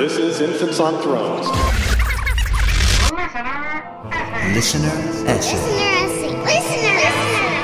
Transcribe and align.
This 0.00 0.16
is 0.16 0.40
Infants 0.40 0.80
on 0.80 0.96
Thrones. 1.02 1.46
Listener 4.54 4.88
essay. 5.28 5.58
Listener, 5.58 6.42
listener, 6.42 6.94
listener. 6.96 7.60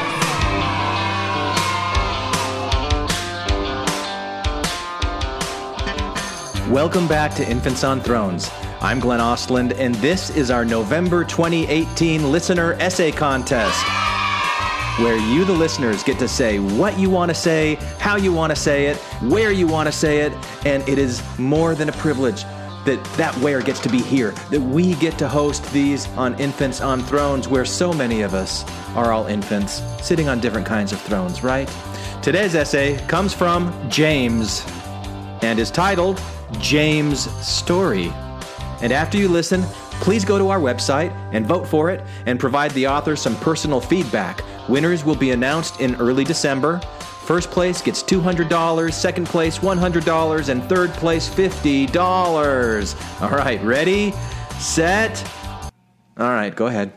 Welcome 6.70 7.08
back 7.08 7.34
to 7.36 7.50
Infants 7.50 7.84
on 7.84 8.02
Thrones. 8.02 8.50
I'm 8.82 9.00
Glenn 9.00 9.20
Ostlund, 9.20 9.72
and 9.78 9.94
this 9.94 10.28
is 10.28 10.50
our 10.50 10.66
November 10.66 11.24
2018 11.24 12.30
Listener 12.30 12.74
Essay 12.74 13.12
Contest, 13.12 13.82
where 14.98 15.16
you, 15.16 15.44
the 15.44 15.52
listeners, 15.52 16.02
get 16.02 16.18
to 16.18 16.28
say 16.28 16.58
what 16.58 16.98
you 16.98 17.10
want 17.10 17.30
to 17.30 17.34
say, 17.34 17.74
how 17.98 18.16
you 18.16 18.32
want 18.32 18.50
to 18.50 18.56
say 18.56 18.86
it, 18.86 18.96
where 19.30 19.52
you 19.52 19.66
want 19.66 19.86
to 19.86 19.92
say 19.92 20.20
it, 20.20 20.32
and 20.64 20.86
it 20.88 20.98
is 20.98 21.22
more 21.38 21.74
than 21.74 21.88
a 21.88 21.92
privilege 21.92 22.44
that 22.86 23.02
that 23.16 23.34
where 23.38 23.60
gets 23.60 23.80
to 23.80 23.88
be 23.88 24.00
here, 24.00 24.30
that 24.50 24.60
we 24.60 24.94
get 24.94 25.18
to 25.18 25.28
host 25.28 25.70
these 25.72 26.06
on 26.10 26.38
Infants 26.38 26.80
on 26.80 27.02
Thrones, 27.02 27.48
where 27.48 27.64
so 27.64 27.92
many 27.92 28.22
of 28.22 28.32
us 28.32 28.64
are 28.94 29.12
all 29.12 29.26
infants 29.26 29.82
sitting 30.02 30.28
on 30.28 30.40
different 30.40 30.66
kinds 30.66 30.92
of 30.92 31.00
thrones, 31.02 31.42
right? 31.42 31.70
Today's 32.22 32.54
essay 32.54 32.96
comes 33.06 33.34
from 33.34 33.72
James 33.90 34.64
and 35.42 35.58
is 35.58 35.70
titled 35.70 36.22
James' 36.58 37.30
Story. 37.46 38.12
And 38.80 38.92
after 38.92 39.18
you 39.18 39.28
listen, 39.28 39.62
please 40.00 40.24
go 40.24 40.38
to 40.38 40.48
our 40.48 40.60
website 40.60 41.10
and 41.32 41.44
vote 41.44 41.66
for 41.66 41.90
it 41.90 42.02
and 42.26 42.38
provide 42.38 42.70
the 42.72 42.86
author 42.86 43.16
some 43.16 43.36
personal 43.36 43.80
feedback. 43.80 44.42
Winners 44.68 45.04
will 45.04 45.14
be 45.14 45.30
announced 45.30 45.80
in 45.80 45.94
early 45.96 46.24
December. 46.24 46.80
First 47.24 47.50
place 47.50 47.82
gets 47.82 48.02
$200, 48.02 48.92
second 48.92 49.26
place 49.26 49.58
$100, 49.58 50.48
and 50.48 50.62
third 50.68 50.90
place 50.90 51.28
$50. 51.28 53.22
All 53.22 53.30
right, 53.30 53.62
ready, 53.62 54.12
set. 54.58 55.28
All 56.18 56.30
right, 56.30 56.54
go 56.54 56.66
ahead. 56.66 56.92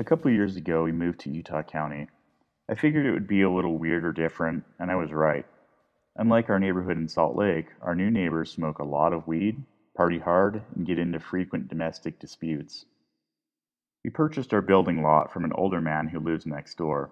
A 0.00 0.02
couple 0.02 0.30
years 0.30 0.56
ago, 0.56 0.84
we 0.84 0.92
moved 0.92 1.20
to 1.20 1.30
Utah 1.30 1.62
County. 1.62 2.08
I 2.70 2.74
figured 2.74 3.04
it 3.04 3.12
would 3.12 3.28
be 3.28 3.42
a 3.42 3.50
little 3.50 3.76
weird 3.76 4.02
or 4.02 4.14
different, 4.14 4.64
and 4.78 4.90
I 4.90 4.94
was 4.96 5.12
right. 5.12 5.44
Unlike 6.16 6.48
our 6.48 6.58
neighborhood 6.58 6.96
in 6.96 7.06
Salt 7.06 7.36
Lake, 7.36 7.66
our 7.82 7.94
new 7.94 8.10
neighbors 8.10 8.50
smoke 8.50 8.78
a 8.78 8.84
lot 8.84 9.12
of 9.12 9.26
weed, 9.26 9.62
party 9.94 10.18
hard, 10.18 10.62
and 10.74 10.86
get 10.86 10.98
into 10.98 11.20
frequent 11.20 11.68
domestic 11.68 12.18
disputes. 12.18 12.86
We 14.02 14.08
purchased 14.08 14.54
our 14.54 14.62
building 14.62 15.02
lot 15.02 15.30
from 15.30 15.44
an 15.44 15.52
older 15.52 15.82
man 15.82 16.08
who 16.08 16.18
lives 16.18 16.46
next 16.46 16.78
door. 16.78 17.10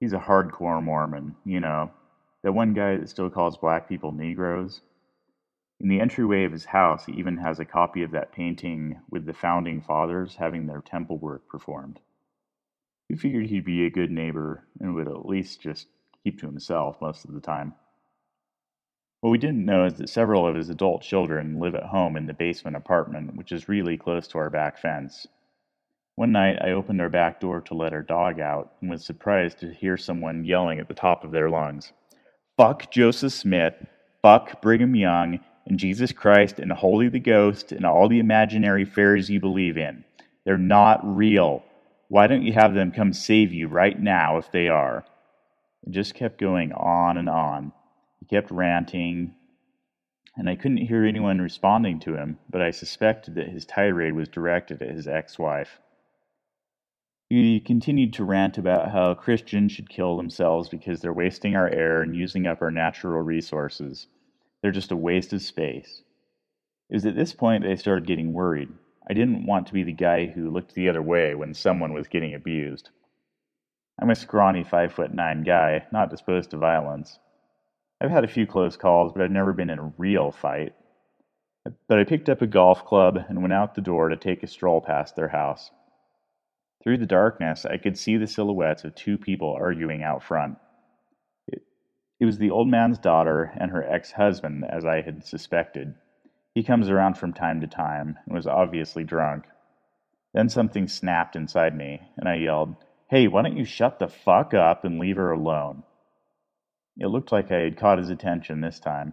He's 0.00 0.14
a 0.14 0.18
hardcore 0.18 0.82
Mormon, 0.82 1.36
you 1.44 1.60
know, 1.60 1.90
that 2.42 2.54
one 2.54 2.72
guy 2.72 2.96
that 2.96 3.10
still 3.10 3.28
calls 3.28 3.58
black 3.58 3.90
people 3.90 4.10
Negroes. 4.10 4.80
In 5.78 5.88
the 5.88 6.00
entryway 6.00 6.44
of 6.44 6.52
his 6.52 6.64
house, 6.64 7.04
he 7.04 7.12
even 7.12 7.36
has 7.36 7.60
a 7.60 7.66
copy 7.66 8.02
of 8.02 8.12
that 8.12 8.32
painting 8.32 9.02
with 9.10 9.26
the 9.26 9.34
founding 9.34 9.82
fathers 9.82 10.36
having 10.36 10.66
their 10.66 10.80
temple 10.80 11.18
work 11.18 11.46
performed. 11.48 12.00
We 13.08 13.16
figured 13.16 13.46
he'd 13.46 13.64
be 13.64 13.86
a 13.86 13.90
good 13.90 14.10
neighbor 14.10 14.64
and 14.80 14.94
would 14.94 15.08
at 15.08 15.26
least 15.26 15.60
just 15.60 15.86
keep 16.24 16.40
to 16.40 16.46
himself 16.46 17.00
most 17.00 17.24
of 17.24 17.32
the 17.32 17.40
time. 17.40 17.74
What 19.20 19.30
we 19.30 19.38
didn't 19.38 19.64
know 19.64 19.84
is 19.86 19.94
that 19.94 20.08
several 20.08 20.46
of 20.46 20.54
his 20.54 20.68
adult 20.68 21.02
children 21.02 21.58
live 21.58 21.74
at 21.74 21.84
home 21.84 22.16
in 22.16 22.26
the 22.26 22.34
basement 22.34 22.76
apartment, 22.76 23.36
which 23.36 23.52
is 23.52 23.68
really 23.68 23.96
close 23.96 24.28
to 24.28 24.38
our 24.38 24.50
back 24.50 24.78
fence. 24.78 25.26
One 26.16 26.32
night, 26.32 26.58
I 26.62 26.70
opened 26.70 27.00
our 27.00 27.10
back 27.10 27.40
door 27.40 27.60
to 27.60 27.74
let 27.74 27.92
our 27.92 28.02
dog 28.02 28.40
out 28.40 28.72
and 28.80 28.90
was 28.90 29.04
surprised 29.04 29.60
to 29.60 29.74
hear 29.74 29.96
someone 29.96 30.44
yelling 30.44 30.78
at 30.78 30.88
the 30.88 30.94
top 30.94 31.24
of 31.24 31.30
their 31.30 31.50
lungs 31.50 31.92
Fuck 32.56 32.90
Joseph 32.90 33.34
Smith, 33.34 33.74
fuck 34.22 34.62
Brigham 34.62 34.96
Young, 34.96 35.40
and 35.66 35.78
Jesus 35.78 36.12
Christ, 36.12 36.58
and 36.58 36.72
Holy 36.72 37.10
the 37.10 37.20
Ghost, 37.20 37.70
and 37.70 37.84
all 37.84 38.08
the 38.08 38.18
imaginary 38.18 38.86
fairies 38.86 39.28
you 39.28 39.40
believe 39.40 39.76
in. 39.76 40.04
They're 40.46 40.56
not 40.56 41.00
real. 41.02 41.65
Why 42.08 42.26
don't 42.26 42.42
you 42.42 42.52
have 42.52 42.74
them 42.74 42.92
come 42.92 43.12
save 43.12 43.52
you 43.52 43.68
right 43.68 44.00
now 44.00 44.38
if 44.38 44.50
they 44.50 44.68
are? 44.68 45.04
It 45.86 45.90
just 45.90 46.14
kept 46.14 46.38
going 46.38 46.72
on 46.72 47.16
and 47.16 47.28
on. 47.28 47.72
He 48.20 48.26
kept 48.26 48.50
ranting, 48.50 49.34
and 50.36 50.48
I 50.48 50.56
couldn't 50.56 50.86
hear 50.88 51.04
anyone 51.04 51.40
responding 51.40 51.98
to 52.00 52.14
him, 52.16 52.38
but 52.48 52.62
I 52.62 52.70
suspected 52.70 53.34
that 53.34 53.48
his 53.48 53.64
tirade 53.64 54.14
was 54.14 54.28
directed 54.28 54.82
at 54.82 54.94
his 54.94 55.08
ex 55.08 55.38
wife. 55.38 55.80
He 57.28 57.58
continued 57.58 58.12
to 58.14 58.24
rant 58.24 58.56
about 58.56 58.92
how 58.92 59.14
Christians 59.14 59.72
should 59.72 59.88
kill 59.88 60.16
themselves 60.16 60.68
because 60.68 61.00
they're 61.00 61.12
wasting 61.12 61.56
our 61.56 61.68
air 61.68 62.00
and 62.00 62.14
using 62.14 62.46
up 62.46 62.62
our 62.62 62.70
natural 62.70 63.20
resources. 63.20 64.06
They're 64.62 64.70
just 64.70 64.92
a 64.92 64.96
waste 64.96 65.32
of 65.32 65.42
space. 65.42 66.02
It 66.88 66.94
was 66.94 67.06
at 67.06 67.16
this 67.16 67.32
point 67.32 67.64
that 67.64 67.72
I 67.72 67.74
started 67.74 68.06
getting 68.06 68.32
worried. 68.32 68.68
I 69.08 69.14
didn't 69.14 69.46
want 69.46 69.68
to 69.68 69.72
be 69.72 69.84
the 69.84 69.92
guy 69.92 70.26
who 70.26 70.50
looked 70.50 70.74
the 70.74 70.88
other 70.88 71.02
way 71.02 71.34
when 71.34 71.54
someone 71.54 71.92
was 71.92 72.08
getting 72.08 72.34
abused. 72.34 72.90
I'm 74.00 74.10
a 74.10 74.14
scrawny 74.14 74.64
five 74.64 74.92
foot 74.92 75.14
nine 75.14 75.42
guy, 75.42 75.86
not 75.92 76.10
disposed 76.10 76.50
to 76.50 76.58
violence. 76.58 77.18
I've 78.00 78.10
had 78.10 78.24
a 78.24 78.28
few 78.28 78.46
close 78.46 78.76
calls, 78.76 79.12
but 79.12 79.22
I've 79.22 79.30
never 79.30 79.52
been 79.52 79.70
in 79.70 79.78
a 79.78 79.92
real 79.96 80.32
fight. 80.32 80.74
But 81.88 81.98
I 81.98 82.04
picked 82.04 82.28
up 82.28 82.42
a 82.42 82.46
golf 82.46 82.84
club 82.84 83.18
and 83.28 83.40
went 83.40 83.54
out 83.54 83.74
the 83.74 83.80
door 83.80 84.08
to 84.08 84.16
take 84.16 84.42
a 84.42 84.46
stroll 84.46 84.80
past 84.80 85.16
their 85.16 85.28
house. 85.28 85.70
Through 86.82 86.98
the 86.98 87.06
darkness, 87.06 87.64
I 87.64 87.78
could 87.78 87.98
see 87.98 88.16
the 88.16 88.26
silhouettes 88.26 88.84
of 88.84 88.94
two 88.94 89.18
people 89.18 89.52
arguing 89.52 90.02
out 90.02 90.22
front. 90.22 90.58
It, 91.48 91.62
it 92.20 92.24
was 92.26 92.38
the 92.38 92.50
old 92.50 92.68
man's 92.68 92.98
daughter 92.98 93.52
and 93.58 93.70
her 93.70 93.82
ex 93.82 94.12
husband, 94.12 94.64
as 94.68 94.84
I 94.84 95.00
had 95.00 95.24
suspected. 95.24 95.94
He 96.56 96.62
comes 96.62 96.88
around 96.88 97.18
from 97.18 97.34
time 97.34 97.60
to 97.60 97.66
time 97.66 98.18
and 98.24 98.34
was 98.34 98.46
obviously 98.46 99.04
drunk. 99.04 99.44
Then 100.32 100.48
something 100.48 100.88
snapped 100.88 101.36
inside 101.36 101.76
me, 101.76 102.00
and 102.16 102.26
I 102.26 102.36
yelled, 102.36 102.76
Hey, 103.10 103.28
why 103.28 103.42
don't 103.42 103.58
you 103.58 103.66
shut 103.66 103.98
the 103.98 104.08
fuck 104.08 104.54
up 104.54 104.82
and 104.82 104.98
leave 104.98 105.16
her 105.16 105.30
alone? 105.30 105.82
It 106.96 107.08
looked 107.08 107.30
like 107.30 107.52
I 107.52 107.58
had 107.58 107.76
caught 107.76 107.98
his 107.98 108.08
attention 108.08 108.62
this 108.62 108.80
time. 108.80 109.12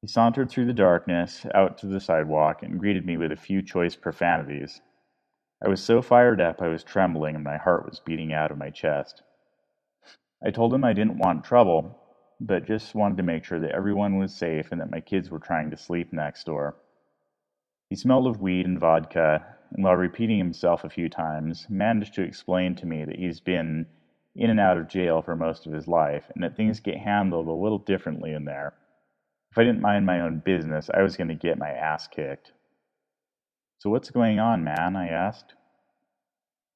He 0.00 0.06
sauntered 0.08 0.48
through 0.48 0.64
the 0.64 0.72
darkness, 0.72 1.44
out 1.54 1.76
to 1.76 1.86
the 1.86 2.00
sidewalk, 2.00 2.62
and 2.62 2.80
greeted 2.80 3.04
me 3.04 3.18
with 3.18 3.32
a 3.32 3.36
few 3.36 3.60
choice 3.60 3.94
profanities. 3.94 4.80
I 5.62 5.68
was 5.68 5.84
so 5.84 6.00
fired 6.00 6.40
up 6.40 6.62
I 6.62 6.68
was 6.68 6.82
trembling 6.82 7.34
and 7.34 7.44
my 7.44 7.58
heart 7.58 7.84
was 7.84 8.00
beating 8.00 8.32
out 8.32 8.50
of 8.50 8.56
my 8.56 8.70
chest. 8.70 9.22
I 10.42 10.50
told 10.52 10.72
him 10.72 10.84
I 10.84 10.94
didn't 10.94 11.18
want 11.18 11.44
trouble, 11.44 12.00
but 12.40 12.66
just 12.66 12.94
wanted 12.94 13.16
to 13.16 13.22
make 13.22 13.44
sure 13.44 13.60
that 13.60 13.70
everyone 13.70 14.18
was 14.18 14.34
safe 14.34 14.70
and 14.70 14.80
that 14.80 14.90
my 14.90 15.00
kids 15.00 15.30
were 15.30 15.38
trying 15.38 15.70
to 15.70 15.76
sleep 15.76 16.12
next 16.12 16.44
door. 16.44 16.76
He 17.88 17.96
smelled 17.96 18.26
of 18.26 18.40
weed 18.40 18.66
and 18.66 18.78
vodka, 18.78 19.46
and 19.72 19.84
while 19.84 19.96
repeating 19.96 20.38
himself 20.38 20.84
a 20.84 20.90
few 20.90 21.08
times, 21.08 21.66
managed 21.70 22.14
to 22.14 22.22
explain 22.22 22.74
to 22.76 22.86
me 22.86 23.04
that 23.04 23.16
he's 23.16 23.40
been 23.40 23.86
in 24.34 24.50
and 24.50 24.60
out 24.60 24.76
of 24.76 24.88
jail 24.88 25.22
for 25.22 25.34
most 25.34 25.66
of 25.66 25.72
his 25.72 25.88
life, 25.88 26.24
and 26.34 26.44
that 26.44 26.56
things 26.56 26.80
get 26.80 26.98
handled 26.98 27.46
a 27.46 27.52
little 27.52 27.78
differently 27.78 28.32
in 28.32 28.44
there. 28.44 28.74
If 29.50 29.58
I 29.58 29.64
didn't 29.64 29.80
mind 29.80 30.04
my 30.04 30.20
own 30.20 30.42
business, 30.44 30.90
I 30.92 31.02
was 31.02 31.16
going 31.16 31.28
to 31.28 31.34
get 31.34 31.58
my 31.58 31.70
ass 31.70 32.06
kicked. 32.06 32.52
So, 33.78 33.88
what's 33.88 34.10
going 34.10 34.38
on, 34.38 34.64
man? 34.64 34.96
I 34.96 35.08
asked. 35.08 35.54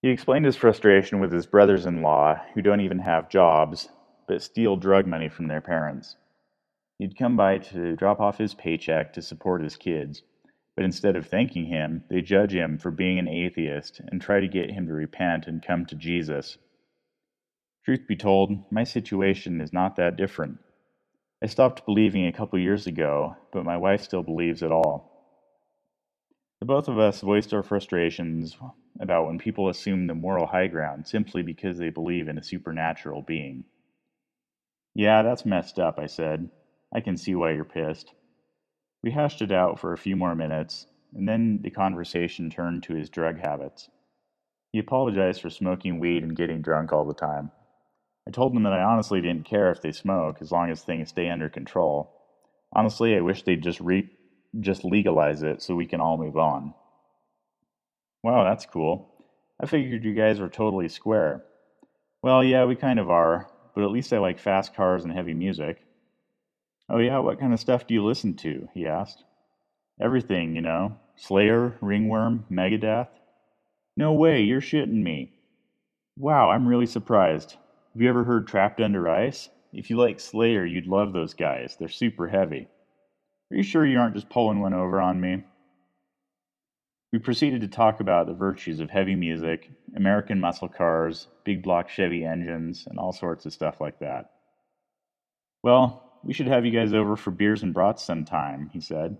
He 0.00 0.08
explained 0.08 0.46
his 0.46 0.56
frustration 0.56 1.20
with 1.20 1.32
his 1.32 1.46
brothers 1.46 1.84
in 1.84 2.00
law, 2.00 2.40
who 2.54 2.62
don't 2.62 2.80
even 2.80 3.00
have 3.00 3.28
jobs, 3.28 3.90
but 4.30 4.40
steal 4.40 4.76
drug 4.76 5.08
money 5.08 5.28
from 5.28 5.48
their 5.48 5.60
parents. 5.60 6.14
He'd 6.98 7.18
come 7.18 7.36
by 7.36 7.58
to 7.58 7.96
drop 7.96 8.20
off 8.20 8.38
his 8.38 8.54
paycheck 8.54 9.12
to 9.14 9.22
support 9.22 9.60
his 9.60 9.76
kids, 9.76 10.22
but 10.76 10.84
instead 10.84 11.16
of 11.16 11.26
thanking 11.26 11.66
him, 11.66 12.04
they 12.08 12.20
judge 12.20 12.54
him 12.54 12.78
for 12.78 12.92
being 12.92 13.18
an 13.18 13.26
atheist 13.26 14.00
and 14.06 14.22
try 14.22 14.38
to 14.38 14.46
get 14.46 14.70
him 14.70 14.86
to 14.86 14.92
repent 14.92 15.48
and 15.48 15.66
come 15.66 15.84
to 15.86 15.96
Jesus. 15.96 16.58
Truth 17.84 18.06
be 18.06 18.14
told, 18.14 18.70
my 18.70 18.84
situation 18.84 19.60
is 19.60 19.72
not 19.72 19.96
that 19.96 20.14
different. 20.14 20.58
I 21.42 21.46
stopped 21.46 21.84
believing 21.84 22.28
a 22.28 22.32
couple 22.32 22.60
years 22.60 22.86
ago, 22.86 23.34
but 23.52 23.64
my 23.64 23.78
wife 23.78 24.02
still 24.02 24.22
believes 24.22 24.62
it 24.62 24.70
all. 24.70 25.10
The 26.60 26.66
both 26.66 26.86
of 26.86 27.00
us 27.00 27.20
voiced 27.20 27.52
our 27.52 27.64
frustrations 27.64 28.56
about 29.00 29.26
when 29.26 29.40
people 29.40 29.68
assume 29.68 30.06
the 30.06 30.14
moral 30.14 30.46
high 30.46 30.68
ground 30.68 31.08
simply 31.08 31.42
because 31.42 31.78
they 31.78 31.90
believe 31.90 32.28
in 32.28 32.38
a 32.38 32.44
supernatural 32.44 33.22
being. 33.22 33.64
Yeah, 35.00 35.22
that's 35.22 35.46
messed 35.46 35.78
up, 35.78 35.98
I 35.98 36.04
said. 36.04 36.50
I 36.94 37.00
can 37.00 37.16
see 37.16 37.34
why 37.34 37.52
you're 37.52 37.64
pissed. 37.64 38.12
We 39.02 39.12
hashed 39.12 39.40
it 39.40 39.50
out 39.50 39.78
for 39.78 39.94
a 39.94 39.98
few 39.98 40.14
more 40.14 40.34
minutes, 40.34 40.86
and 41.14 41.26
then 41.26 41.60
the 41.62 41.70
conversation 41.70 42.50
turned 42.50 42.82
to 42.82 42.94
his 42.94 43.08
drug 43.08 43.38
habits. 43.38 43.88
He 44.72 44.78
apologized 44.78 45.40
for 45.40 45.48
smoking 45.48 46.00
weed 46.00 46.22
and 46.22 46.36
getting 46.36 46.60
drunk 46.60 46.92
all 46.92 47.06
the 47.06 47.14
time. 47.14 47.52
I 48.28 48.30
told 48.30 48.54
him 48.54 48.62
that 48.64 48.74
I 48.74 48.82
honestly 48.82 49.22
didn't 49.22 49.46
care 49.46 49.70
if 49.70 49.80
they 49.80 49.92
smoke 49.92 50.42
as 50.42 50.52
long 50.52 50.70
as 50.70 50.82
things 50.84 51.08
stay 51.08 51.30
under 51.30 51.48
control. 51.48 52.10
Honestly, 52.74 53.16
I 53.16 53.22
wish 53.22 53.42
they'd 53.42 53.62
just 53.62 53.80
re- 53.80 54.10
just 54.60 54.84
legalize 54.84 55.42
it 55.42 55.62
so 55.62 55.76
we 55.76 55.86
can 55.86 56.02
all 56.02 56.18
move 56.18 56.36
on. 56.36 56.74
Wow, 58.22 58.44
that's 58.44 58.66
cool. 58.66 59.08
I 59.60 59.66
figured 59.66 60.04
you 60.04 60.14
guys 60.14 60.40
were 60.40 60.50
totally 60.50 60.88
square. 60.88 61.42
Well, 62.22 62.44
yeah, 62.44 62.66
we 62.66 62.76
kind 62.76 62.98
of 63.00 63.10
are, 63.10 63.48
but 63.80 63.86
at 63.86 63.92
least 63.92 64.12
I 64.12 64.18
like 64.18 64.38
fast 64.38 64.74
cars 64.74 65.04
and 65.04 65.12
heavy 65.12 65.32
music. 65.32 65.82
Oh, 66.90 66.98
yeah, 66.98 67.18
what 67.18 67.40
kind 67.40 67.54
of 67.54 67.60
stuff 67.60 67.86
do 67.86 67.94
you 67.94 68.04
listen 68.04 68.34
to? 68.34 68.68
he 68.74 68.86
asked. 68.86 69.24
Everything, 69.98 70.54
you 70.54 70.60
know. 70.60 70.98
Slayer, 71.16 71.78
Ringworm, 71.80 72.44
Megadeth. 72.50 73.08
No 73.96 74.12
way, 74.12 74.42
you're 74.42 74.60
shitting 74.60 75.02
me. 75.02 75.32
Wow, 76.18 76.50
I'm 76.50 76.68
really 76.68 76.84
surprised. 76.84 77.52
Have 77.94 78.02
you 78.02 78.08
ever 78.10 78.24
heard 78.24 78.46
Trapped 78.46 78.82
Under 78.82 79.08
Ice? 79.08 79.48
If 79.72 79.88
you 79.88 79.96
like 79.96 80.20
Slayer, 80.20 80.66
you'd 80.66 80.86
love 80.86 81.14
those 81.14 81.32
guys. 81.32 81.76
They're 81.78 81.88
super 81.88 82.28
heavy. 82.28 82.68
Are 83.50 83.56
you 83.56 83.62
sure 83.62 83.86
you 83.86 83.98
aren't 83.98 84.14
just 84.14 84.28
pulling 84.28 84.60
one 84.60 84.74
over 84.74 85.00
on 85.00 85.22
me? 85.22 85.44
We 87.12 87.18
proceeded 87.18 87.60
to 87.62 87.68
talk 87.68 88.00
about 88.00 88.26
the 88.26 88.34
virtues 88.34 88.78
of 88.78 88.90
heavy 88.90 89.16
music, 89.16 89.70
American 89.96 90.38
muscle 90.38 90.68
cars, 90.68 91.26
big 91.44 91.62
block 91.62 91.88
Chevy 91.88 92.24
engines, 92.24 92.86
and 92.88 92.98
all 92.98 93.12
sorts 93.12 93.44
of 93.46 93.52
stuff 93.52 93.80
like 93.80 93.98
that. 93.98 94.30
Well, 95.62 96.20
we 96.22 96.32
should 96.32 96.46
have 96.46 96.64
you 96.64 96.70
guys 96.70 96.92
over 96.92 97.16
for 97.16 97.32
beers 97.32 97.64
and 97.64 97.74
brats 97.74 98.04
sometime, 98.04 98.70
he 98.72 98.80
said. 98.80 99.16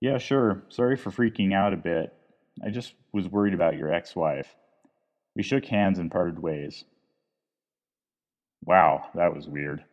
Yeah, 0.00 0.18
sure. 0.18 0.62
Sorry 0.68 0.96
for 0.96 1.10
freaking 1.10 1.54
out 1.54 1.72
a 1.72 1.78
bit. 1.78 2.12
I 2.62 2.68
just 2.68 2.94
was 3.12 3.28
worried 3.28 3.54
about 3.54 3.78
your 3.78 3.92
ex 3.92 4.14
wife. 4.14 4.54
We 5.34 5.42
shook 5.42 5.64
hands 5.64 5.98
and 5.98 6.10
parted 6.10 6.38
ways. 6.38 6.84
Wow, 8.64 9.08
that 9.14 9.34
was 9.34 9.48
weird. 9.48 9.80
If 9.80 9.84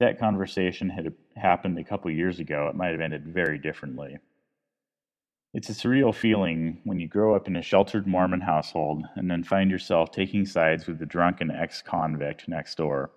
that 0.00 0.20
conversation 0.20 0.88
had 0.88 1.12
happened 1.36 1.78
a 1.78 1.84
couple 1.84 2.10
years 2.10 2.38
ago, 2.38 2.68
it 2.68 2.76
might 2.76 2.92
have 2.92 3.00
ended 3.00 3.26
very 3.26 3.58
differently. 3.58 4.18
It's 5.54 5.68
a 5.68 5.74
surreal 5.74 6.14
feeling 6.14 6.80
when 6.84 6.98
you 6.98 7.06
grow 7.06 7.36
up 7.36 7.46
in 7.46 7.56
a 7.56 7.62
sheltered 7.62 8.06
Mormon 8.06 8.40
household 8.40 9.04
and 9.16 9.30
then 9.30 9.44
find 9.44 9.70
yourself 9.70 10.10
taking 10.10 10.46
sides 10.46 10.86
with 10.86 10.98
the 10.98 11.04
drunken 11.04 11.50
ex 11.50 11.82
convict 11.82 12.48
next 12.48 12.76
door. 12.76 13.10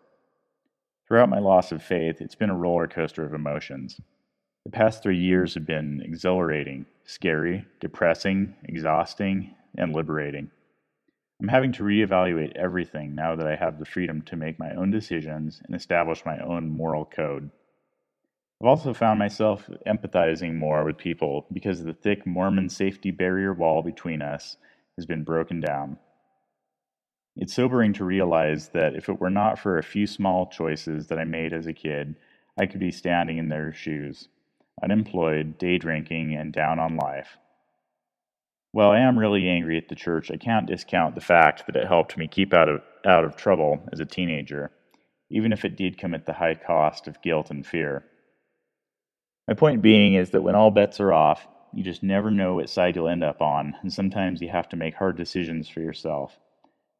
Throughout 1.07 1.29
my 1.29 1.39
loss 1.39 1.71
of 1.71 1.81
faith, 1.81 2.19
it's 2.19 2.35
been 2.35 2.49
a 2.49 2.57
roller 2.57 2.87
coaster 2.87 3.23
of 3.23 3.33
emotions. 3.33 4.01
The 4.65 4.71
past 4.71 5.01
three 5.01 5.17
years 5.17 5.53
have 5.53 5.65
been 5.65 6.01
exhilarating, 6.03 6.87
scary, 7.05 7.65
depressing, 7.79 8.55
exhausting, 8.65 9.55
and 9.77 9.95
liberating. 9.95 10.51
I'm 11.39 11.47
having 11.47 11.71
to 11.73 11.83
reevaluate 11.83 12.57
everything 12.57 13.15
now 13.15 13.35
that 13.35 13.47
I 13.47 13.55
have 13.55 13.79
the 13.79 13.85
freedom 13.85 14.21
to 14.23 14.35
make 14.35 14.59
my 14.59 14.73
own 14.75 14.91
decisions 14.91 15.61
and 15.65 15.73
establish 15.73 16.25
my 16.25 16.39
own 16.39 16.69
moral 16.69 17.05
code. 17.05 17.49
I've 18.61 18.67
also 18.67 18.93
found 18.93 19.19
myself 19.19 19.69
empathizing 19.85 20.55
more 20.55 20.83
with 20.85 20.97
people 20.97 21.45
because 21.51 21.83
the 21.83 21.93
thick 21.93 22.25
Mormon 22.25 22.69
safety 22.69 23.11
barrier 23.11 23.53
wall 23.53 23.81
between 23.81 24.21
us 24.21 24.57
has 24.95 25.05
been 25.05 25.23
broken 25.23 25.59
down. 25.59 25.97
It's 27.35 27.53
sobering 27.53 27.91
to 27.93 28.05
realize 28.05 28.69
that 28.69 28.95
if 28.95 29.09
it 29.09 29.19
were 29.19 29.29
not 29.29 29.59
for 29.59 29.77
a 29.77 29.83
few 29.83 30.07
small 30.07 30.47
choices 30.47 31.07
that 31.07 31.19
I 31.19 31.25
made 31.25 31.51
as 31.51 31.67
a 31.67 31.73
kid, 31.73 32.15
I 32.57 32.65
could 32.65 32.79
be 32.79 32.91
standing 32.91 33.37
in 33.37 33.49
their 33.49 33.73
shoes, 33.73 34.29
unemployed, 34.81 35.57
day 35.57 35.77
drinking, 35.77 36.33
and 36.33 36.53
down 36.53 36.79
on 36.79 36.95
life. 36.95 37.37
While 38.71 38.91
I 38.91 38.99
am 38.99 39.19
really 39.19 39.49
angry 39.49 39.77
at 39.77 39.89
the 39.89 39.95
church, 39.95 40.31
I 40.31 40.37
can't 40.37 40.65
discount 40.65 41.15
the 41.15 41.21
fact 41.21 41.65
that 41.65 41.75
it 41.75 41.87
helped 41.87 42.17
me 42.17 42.27
keep 42.27 42.53
out 42.53 42.69
of, 42.69 42.81
out 43.05 43.25
of 43.25 43.35
trouble 43.35 43.85
as 43.91 43.99
a 43.99 44.05
teenager, 44.05 44.71
even 45.29 45.51
if 45.51 45.65
it 45.65 45.75
did 45.75 45.97
come 45.97 46.13
at 46.13 46.25
the 46.25 46.33
high 46.33 46.55
cost 46.55 47.07
of 47.07 47.21
guilt 47.21 47.51
and 47.51 47.65
fear. 47.65 48.05
My 49.47 49.53
point 49.53 49.81
being 49.81 50.15
is 50.15 50.31
that 50.31 50.41
when 50.41 50.55
all 50.55 50.71
bets 50.71 50.99
are 50.99 51.13
off, 51.13 51.47
you 51.71 51.83
just 51.83 52.01
never 52.01 52.31
know 52.31 52.55
what 52.55 52.69
side 52.69 52.95
you'll 52.95 53.07
end 53.07 53.23
up 53.23 53.41
on, 53.41 53.75
and 53.81 53.93
sometimes 53.93 54.41
you 54.41 54.49
have 54.49 54.69
to 54.69 54.75
make 54.75 54.95
hard 54.95 55.17
decisions 55.17 55.69
for 55.69 55.81
yourself. 55.81 56.39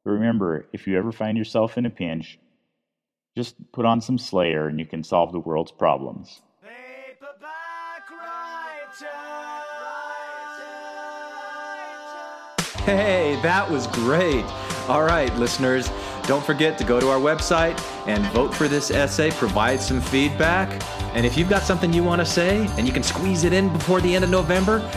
But 0.03 0.11
remember, 0.11 0.67
if 0.71 0.85
you 0.85 0.97
ever 0.97 1.11
find 1.11 1.37
yourself 1.37 1.77
in 1.77 1.87
a 1.87 1.89
pinch, 1.89 2.37
just 3.35 3.55
put 3.71 3.85
on 3.85 3.99
some 3.99 4.17
Slayer 4.17 4.67
and 4.67 4.79
you 4.79 4.85
can 4.85 5.03
solve 5.03 5.31
the 5.31 5.39
world's 5.39 5.71
problems. 5.71 6.41
Hey, 12.85 13.39
that 13.41 13.69
was 13.71 13.87
great. 13.87 14.45
All 14.87 15.01
right, 15.01 15.33
listeners, 15.35 15.89
don't 16.27 16.45
forget 16.45 16.77
to 16.77 16.83
go 16.83 16.99
to 16.99 17.09
our 17.09 17.19
website 17.19 17.75
and 18.07 18.23
vote 18.27 18.53
for 18.53 18.67
this 18.67 18.91
essay, 18.91 19.31
provide 19.31 19.81
some 19.81 19.99
feedback. 19.99 20.69
And 21.15 21.25
if 21.25 21.35
you've 21.37 21.49
got 21.49 21.63
something 21.63 21.91
you 21.91 22.03
want 22.03 22.21
to 22.21 22.25
say 22.25 22.67
and 22.77 22.85
you 22.85 22.93
can 22.93 23.01
squeeze 23.01 23.45
it 23.45 23.53
in 23.53 23.73
before 23.73 23.99
the 23.99 24.13
end 24.13 24.23
of 24.23 24.29
November, 24.29 24.87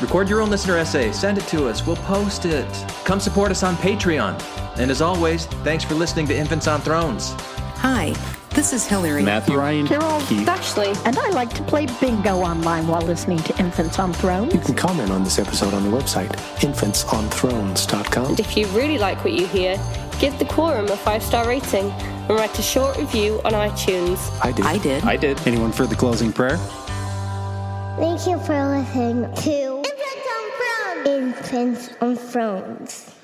record 0.00 0.30
your 0.30 0.40
own 0.40 0.48
listener 0.48 0.78
essay, 0.78 1.12
send 1.12 1.36
it 1.36 1.46
to 1.48 1.68
us, 1.68 1.86
we'll 1.86 1.96
post 1.96 2.46
it. 2.46 2.66
Come 3.04 3.20
support 3.20 3.50
us 3.50 3.62
on 3.62 3.76
Patreon. 3.76 4.42
And 4.78 4.90
as 4.90 5.02
always, 5.02 5.44
thanks 5.62 5.84
for 5.84 5.94
listening 5.94 6.26
to 6.28 6.36
Infants 6.36 6.66
on 6.66 6.80
Thrones. 6.80 7.34
Hi, 7.84 8.14
this 8.54 8.72
is 8.72 8.86
Hillary. 8.86 9.22
Matthew. 9.22 9.58
Ryan, 9.58 9.86
Carol, 9.86 10.18
Keith. 10.20 10.48
Ashley, 10.48 10.94
and 11.04 11.18
I 11.18 11.28
like 11.28 11.52
to 11.52 11.62
play 11.64 11.84
bingo 12.00 12.38
online 12.38 12.88
while 12.88 13.02
listening 13.02 13.36
to 13.40 13.54
Infants 13.58 13.98
on 13.98 14.14
Thrones. 14.14 14.54
You 14.54 14.60
can 14.60 14.74
comment 14.74 15.10
on 15.10 15.22
this 15.22 15.38
episode 15.38 15.74
on 15.74 15.82
the 15.82 15.90
website, 15.90 16.30
infantsonthrones.com. 16.64 18.36
If 18.38 18.56
you 18.56 18.66
really 18.68 18.96
like 18.96 19.22
what 19.22 19.34
you 19.34 19.46
hear, 19.46 19.78
give 20.18 20.38
the 20.38 20.46
Quorum 20.46 20.86
a 20.86 20.96
five 20.96 21.22
star 21.22 21.46
rating 21.46 21.90
and 21.90 22.30
write 22.30 22.58
a 22.58 22.62
short 22.62 22.96
review 22.96 23.38
on 23.44 23.52
iTunes. 23.52 24.18
I 24.42 24.52
did. 24.52 24.64
I 24.64 24.78
did. 24.78 25.04
I 25.04 25.16
did. 25.18 25.46
Anyone 25.46 25.70
for 25.70 25.86
the 25.86 25.94
closing 25.94 26.32
prayer? 26.32 26.56
Thank 27.98 28.26
you 28.26 28.38
for 28.38 28.66
listening 28.66 29.30
to 29.42 29.82
Infants 29.84 30.26
on 30.32 31.04
Thrones. 31.04 31.06
Infants 31.06 31.90
on 32.00 32.16
Thrones. 32.16 33.14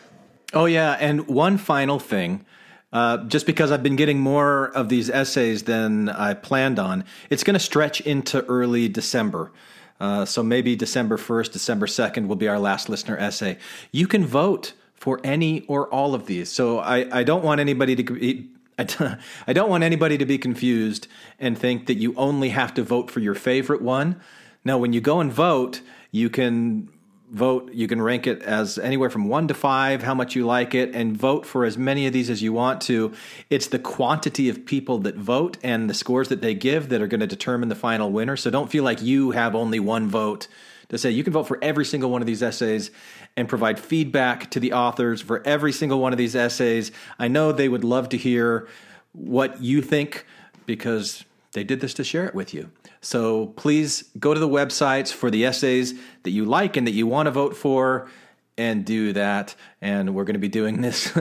Oh, 0.53 0.67
yeah. 0.67 0.99
And 1.01 1.27
one 1.29 1.57
final 1.57 1.99
thing. 1.99 2.45
Uh, 2.93 3.19
just 3.25 3.47
because 3.47 3.71
I've 3.71 3.83
been 3.83 3.97
getting 3.97 4.19
more 4.19 4.67
of 4.67 4.89
these 4.89 5.09
essays 5.11 5.63
than 5.63 6.09
I 6.09 6.35
planned 6.35 6.79
on, 6.79 7.05
it's 7.29 7.45
going 7.45 7.55
to 7.55 7.61
stretch 7.61 8.01
into 8.01 8.45
early 8.47 8.89
December. 8.89 9.53
Uh, 10.01 10.25
so 10.25 10.43
maybe 10.43 10.75
December 10.75 11.17
1st, 11.17 11.53
December 11.53 11.87
2nd 11.87 12.27
will 12.27 12.37
be 12.37 12.49
our 12.49 12.59
last 12.59 12.89
listener 12.89 13.17
essay. 13.19 13.59
You 13.93 14.07
can 14.07 14.25
vote 14.25 14.73
for 14.95 15.21
any 15.23 15.65
or 15.67 15.89
all 15.89 16.15
of 16.15 16.27
these. 16.27 16.51
So 16.51 16.79
I, 16.79 17.21
I 17.21 17.23
don't 17.23 17.45
want 17.45 17.61
anybody 17.61 17.97
to. 17.97 18.49
I 19.47 19.53
don't 19.53 19.69
want 19.69 19.85
anybody 19.85 20.17
to 20.17 20.25
be 20.25 20.39
confused 20.39 21.07
and 21.39 21.59
think 21.59 21.87
that 21.87 21.99
you 21.99 22.15
only 22.15 22.49
have 22.49 22.73
to 22.75 22.83
vote 22.83 23.11
for 23.11 23.21
your 23.21 23.35
favorite 23.35 23.83
one. 23.83 24.19
Now, 24.65 24.79
when 24.79 24.95
you 24.95 25.03
go 25.03 25.21
and 25.21 25.31
vote, 25.31 25.83
you 26.11 26.31
can 26.31 26.89
vote 27.31 27.71
you 27.73 27.87
can 27.87 28.03
rank 28.03 28.27
it 28.27 28.43
as 28.43 28.77
anywhere 28.79 29.09
from 29.09 29.29
1 29.29 29.49
to 29.49 29.55
5 29.55 30.03
how 30.03 30.15
much 30.15 30.35
you 30.35 30.45
like 30.45 30.75
it 30.75 30.95
and 30.95 31.17
vote 31.17 31.47
for 31.47 31.65
as 31.65 31.79
many 31.79 32.07
of 32.07 32.13
these 32.13 32.29
as 32.29 32.43
you 32.43 32.53
want 32.53 32.81
to. 32.83 33.13
It's 33.49 33.69
the 33.69 33.79
quantity 33.79 34.49
of 34.49 34.67
people 34.67 34.99
that 35.01 35.17
vote 35.17 35.57
and 35.63 35.89
the 35.89 35.95
scores 35.95 36.29
that 36.29 36.43
they 36.43 36.55
give 36.55 36.89
that 36.89 37.01
are 37.01 37.07
going 37.07 37.21
to 37.21 37.27
determine 37.27 37.69
the 37.69 37.75
final 37.75 38.11
winner. 38.11 38.37
So 38.37 38.51
don't 38.51 38.71
feel 38.71 38.85
like 38.85 39.01
you 39.01 39.31
have 39.31 39.55
only 39.55 39.79
one 39.79 40.09
vote 40.09 40.49
to 40.89 40.99
say 40.99 41.11
you 41.11 41.23
can 41.23 41.33
vote 41.33 41.47
for 41.47 41.59
every 41.63 41.85
single 41.85 42.11
one 42.11 42.21
of 42.21 42.27
these 42.27 42.43
essays 42.43 42.91
and 43.37 43.49
provide 43.49 43.79
feedback 43.79 44.51
to 44.51 44.61
the 44.61 44.73
authors 44.73 45.21
for 45.21 45.41
every 45.47 45.73
single 45.73 46.01
one 46.01 46.13
of 46.13 46.19
these 46.19 46.35
essays. 46.35 46.91
I 47.19 47.29
know 47.29 47.53
they 47.53 47.69
would 47.69 47.85
love 47.85 48.09
to 48.09 48.17
hear 48.17 48.69
what 49.13 49.63
you 49.63 49.83
think 49.83 50.27
because 50.67 51.25
they 51.53 51.63
did 51.63 51.81
this 51.81 51.95
to 51.95 52.05
share 52.05 52.27
it 52.27 52.35
with 52.35 52.53
you 52.53 52.71
so 53.01 53.47
please 53.47 54.05
go 54.19 54.35
to 54.35 54.41
the 54.41 54.49
websites 54.49 55.13
for 55.13 55.31
the 55.31 55.45
essays 55.45 55.95
that 56.23 56.31
you 56.31 56.45
like 56.45 56.77
and 56.77 56.87
that 56.87 56.93
you 56.93 57.07
want 57.07 57.27
to 57.27 57.31
vote 57.31 57.57
for 57.57 58.09
and 58.59 58.85
do 58.85 59.15
that. 59.15 59.55
And 59.81 60.15
we're 60.15 60.25
going 60.25 60.35
to 60.35 60.41
be 60.41 60.49
doing 60.49 60.81
this 60.83 61.13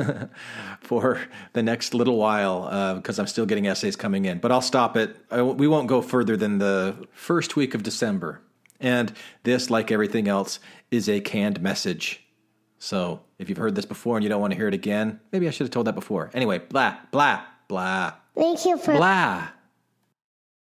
for 0.82 1.22
the 1.54 1.64
next 1.64 1.94
little 1.94 2.18
while 2.18 2.96
because 2.96 3.18
uh, 3.18 3.22
I'm 3.22 3.28
still 3.28 3.46
getting 3.46 3.68
essays 3.68 3.96
coming 3.96 4.26
in. 4.26 4.40
But 4.40 4.52
I'll 4.52 4.62
stop 4.62 4.98
it. 4.98 5.16
We 5.32 5.68
won't 5.68 5.88
go 5.88 6.02
further 6.02 6.36
than 6.36 6.58
the 6.58 7.08
first 7.14 7.56
week 7.56 7.74
of 7.74 7.84
December. 7.84 8.42
And 8.82 9.14
this, 9.44 9.70
like 9.70 9.92
everything 9.92 10.28
else, 10.28 10.60
is 10.92 11.10
a 11.10 11.20
canned 11.20 11.62
message. 11.62 12.26
So 12.78 13.22
if 13.38 13.50
you've 13.50 13.58
heard 13.58 13.76
this 13.76 13.86
before 13.86 14.16
and 14.16 14.24
you 14.24 14.30
don't 14.30 14.40
want 14.40 14.52
to 14.52 14.58
hear 14.58 14.70
it 14.70 14.74
again, 14.74 15.20
maybe 15.32 15.48
I 15.48 15.52
should 15.52 15.66
have 15.66 15.72
told 15.72 15.88
that 15.88 15.96
before. 15.96 16.30
Anyway, 16.34 16.60
blah, 16.60 16.98
blah, 17.12 17.42
blah. 17.68 18.14
Thank 18.36 18.66
you 18.66 18.78
for 18.78 18.96
Blah. 18.96 19.50